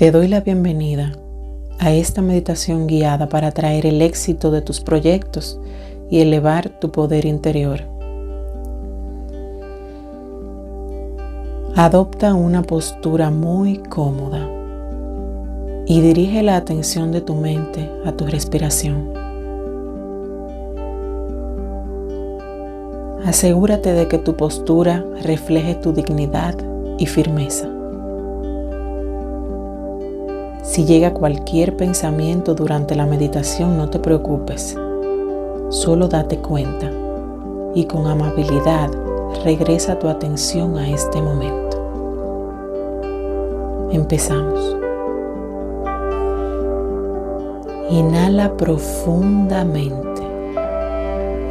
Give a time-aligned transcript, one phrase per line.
[0.00, 1.12] Te doy la bienvenida
[1.78, 5.60] a esta meditación guiada para traer el éxito de tus proyectos
[6.08, 7.82] y elevar tu poder interior.
[11.76, 14.48] Adopta una postura muy cómoda
[15.84, 19.12] y dirige la atención de tu mente a tu respiración.
[23.26, 26.54] Asegúrate de que tu postura refleje tu dignidad
[26.96, 27.68] y firmeza.
[30.70, 34.78] Si llega cualquier pensamiento durante la meditación, no te preocupes.
[35.68, 36.88] Solo date cuenta
[37.74, 38.88] y con amabilidad
[39.42, 41.76] regresa tu atención a este momento.
[43.90, 44.76] Empezamos.
[47.90, 50.22] Inhala profundamente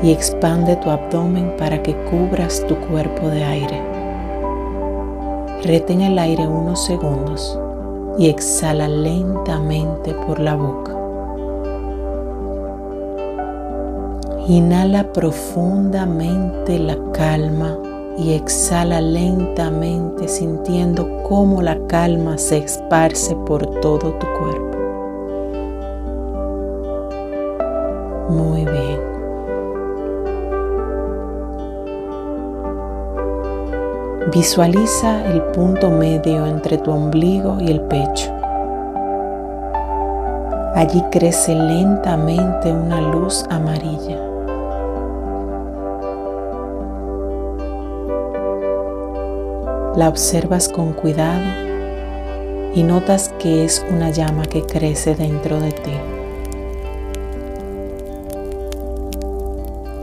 [0.00, 3.82] y expande tu abdomen para que cubras tu cuerpo de aire.
[5.64, 7.58] Retén el aire unos segundos
[8.18, 10.94] y exhala lentamente por la boca.
[14.48, 17.78] Inhala profundamente la calma
[18.18, 24.78] y exhala lentamente sintiendo cómo la calma se esparce por todo tu cuerpo.
[28.30, 28.97] Muy bien.
[34.32, 38.30] Visualiza el punto medio entre tu ombligo y el pecho.
[40.74, 44.18] Allí crece lentamente una luz amarilla.
[49.96, 51.46] La observas con cuidado
[52.74, 55.94] y notas que es una llama que crece dentro de ti.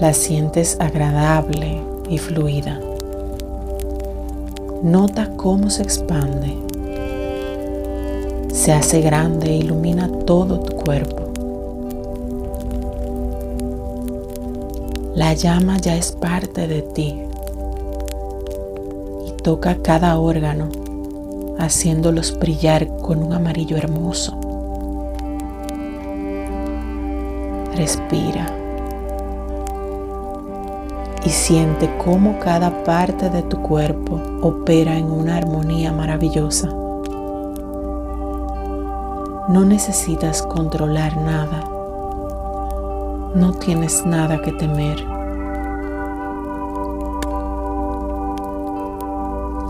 [0.00, 2.80] La sientes agradable y fluida.
[4.82, 6.56] Nota cómo se expande.
[8.52, 11.32] Se hace grande e ilumina todo tu cuerpo.
[15.16, 17.20] La llama ya es parte de ti
[19.26, 20.68] y toca cada órgano
[21.58, 24.38] haciéndolos brillar con un amarillo hermoso.
[27.74, 28.57] Respira
[31.24, 36.68] y siente cómo cada parte de tu cuerpo opera en una armonía maravillosa.
[39.48, 41.64] No necesitas controlar nada.
[43.34, 45.04] No tienes nada que temer.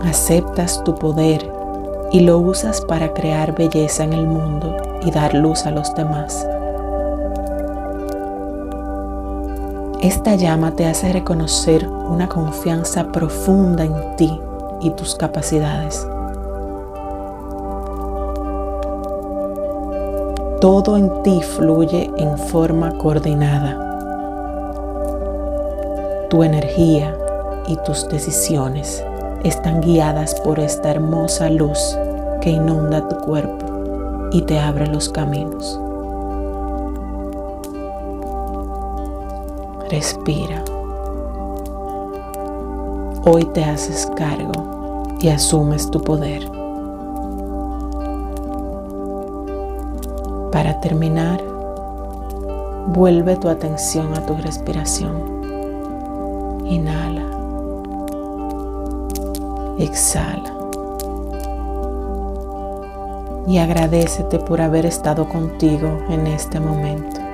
[0.05, 1.49] Aceptas tu poder
[2.11, 6.45] y lo usas para crear belleza en el mundo y dar luz a los demás.
[10.01, 14.39] Esta llama te hace reconocer una confianza profunda en ti
[14.79, 16.07] y tus capacidades.
[20.61, 23.77] Todo en ti fluye en forma coordinada.
[26.29, 27.13] Tu energía
[27.67, 29.03] y tus decisiones
[29.43, 31.97] están guiadas por esta hermosa luz
[32.39, 35.77] que inunda tu cuerpo y te abre los caminos.
[39.89, 40.63] Respira.
[43.25, 46.47] Hoy te haces cargo y asumes tu poder.
[50.51, 51.41] Para terminar,
[52.89, 55.41] vuelve tu atención a tu respiración.
[56.65, 57.25] Inhala.
[59.79, 60.53] Exhala.
[63.47, 67.28] Y agradecete por haber estado contigo en este momento.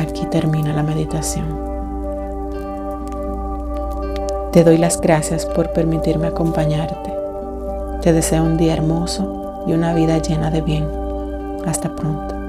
[0.00, 1.60] Aquí termina la meditación.
[4.50, 7.12] Te doy las gracias por permitirme acompañarte.
[8.00, 10.88] Te deseo un día hermoso y una vida llena de bien.
[11.66, 12.39] Hasta pronto.